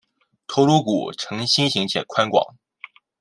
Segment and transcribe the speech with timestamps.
[0.47, 2.55] 头颅骨呈心型且宽广。